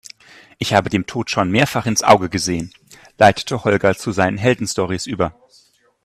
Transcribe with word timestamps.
"Ich 0.57 0.73
habe 0.73 0.89
dem 0.89 1.05
Tod 1.05 1.29
schon 1.29 1.51
mehrfach 1.51 1.85
ins 1.85 2.01
Auge 2.01 2.27
gesehen", 2.29 2.73
leitete 3.19 3.63
Holger 3.65 3.95
zu 3.95 4.11
seinen 4.11 4.39
Heldenstorys 4.39 5.05
über. 5.05 5.35